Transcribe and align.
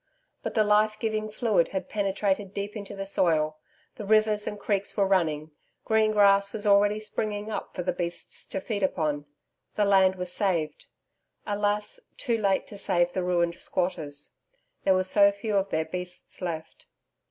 But 0.41 0.55
the 0.55 0.63
life 0.63 0.97
giving 0.99 1.29
fluid 1.29 1.67
had 1.67 1.87
penetrated 1.87 2.55
deep 2.55 2.75
into 2.75 2.95
the 2.95 3.05
soil; 3.05 3.59
the 3.97 4.03
rivers 4.03 4.47
and 4.47 4.59
creeks 4.59 4.97
were 4.97 5.05
running; 5.05 5.51
green 5.85 6.11
grass 6.11 6.51
was 6.51 6.65
already 6.65 6.99
springing 6.99 7.51
up 7.51 7.75
for 7.75 7.83
the 7.83 7.93
beasts 7.93 8.47
to 8.47 8.59
feed 8.59 8.81
upon. 8.81 9.27
The 9.75 9.85
land 9.85 10.15
was 10.15 10.33
saved. 10.33 10.87
Alas 11.45 11.99
too 12.17 12.39
late 12.39 12.65
to 12.69 12.77
save 12.77 13.13
the 13.13 13.21
ruined 13.21 13.53
squatters. 13.53 14.31
There 14.85 14.95
were 14.95 15.03
so 15.03 15.31
few 15.31 15.55
of 15.55 15.69
their 15.69 15.85
beasts 15.85 16.41
left. 16.41 16.87